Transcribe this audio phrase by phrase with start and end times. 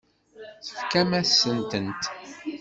[0.65, 2.03] Tefkam-asent-tent?